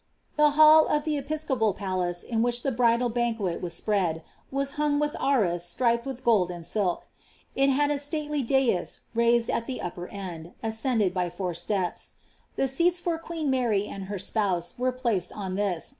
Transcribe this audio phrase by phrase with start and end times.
[0.39, 5.15] Tlie hall of the episcopal palace in which the bridal bani|UPl spread, was hung with
[5.21, 7.07] arras striped with gold and silk;
[7.55, 12.13] it had a stalely Jaia raixed al this upper end, ascended by fonr sleps.
[12.55, 15.89] The seats for queen Mary and her sponse were placed on ihis.